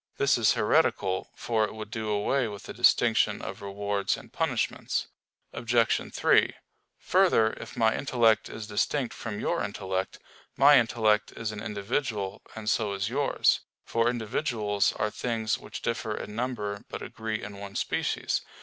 This 0.17 0.35
is 0.35 0.53
heretical; 0.53 1.29
for 1.35 1.63
it 1.63 1.75
would 1.75 1.91
do 1.91 2.09
away 2.09 2.47
with 2.47 2.63
the 2.63 2.73
distinction 2.73 3.39
of 3.39 3.61
rewards 3.61 4.17
and 4.17 4.33
punishments. 4.33 5.05
Obj. 5.53 6.11
3: 6.11 6.53
Further, 6.97 7.53
if 7.53 7.77
my 7.77 7.95
intellect 7.95 8.49
is 8.49 8.65
distinct 8.65 9.13
from 9.13 9.39
your 9.39 9.61
intellect, 9.61 10.17
my 10.57 10.79
intellect 10.79 11.33
is 11.33 11.51
an 11.51 11.61
individual, 11.61 12.41
and 12.55 12.67
so 12.67 12.93
is 12.93 13.09
yours; 13.09 13.59
for 13.85 14.09
individuals 14.09 14.91
are 14.93 15.11
things 15.11 15.59
which 15.59 15.83
differ 15.83 16.17
in 16.17 16.35
number 16.35 16.83
but 16.89 17.03
agree 17.03 17.43
in 17.43 17.59
one 17.59 17.75
species. 17.75 18.41